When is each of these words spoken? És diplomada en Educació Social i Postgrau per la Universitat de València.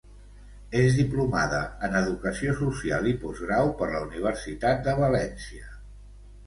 És 0.79 0.95
diplomada 0.99 1.59
en 1.89 1.97
Educació 2.01 2.57
Social 2.63 3.13
i 3.13 3.15
Postgrau 3.27 3.73
per 3.83 3.93
la 3.95 4.03
Universitat 4.09 4.85
de 4.91 5.01
València. 5.07 5.73